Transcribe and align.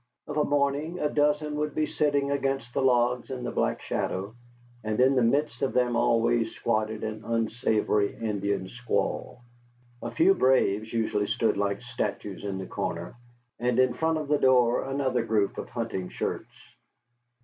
Of 0.27 0.35
a 0.37 0.43
morning 0.43 0.97
a 0.97 1.09
dozen 1.09 1.57
would 1.57 1.75
be 1.75 1.85
sitting 1.85 2.31
against 2.31 2.73
the 2.73 2.81
logs 2.81 3.29
in 3.29 3.43
the 3.43 3.51
black 3.51 3.83
shadow, 3.83 4.33
and 4.83 4.99
in 4.99 5.15
the 5.15 5.21
midst 5.21 5.61
of 5.61 5.73
them 5.73 5.95
always 5.95 6.55
squatted 6.55 7.03
an 7.03 7.23
unsavory 7.23 8.15
Indian 8.15 8.67
squaw. 8.67 9.37
A 10.01 10.09
few 10.09 10.33
braves 10.33 10.91
usually 10.91 11.27
stood 11.27 11.55
like 11.55 11.83
statues 11.83 12.43
at 12.43 12.57
the 12.57 12.65
corner, 12.65 13.13
and 13.59 13.77
in 13.77 13.93
front 13.93 14.17
of 14.17 14.27
the 14.27 14.39
door 14.39 14.89
another 14.89 15.23
group 15.23 15.59
of 15.59 15.69
hunting 15.69 16.09
shirts. 16.09 16.49